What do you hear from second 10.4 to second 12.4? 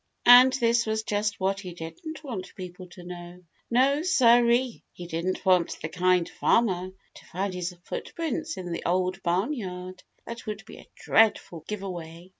would be a dreadful giveaway.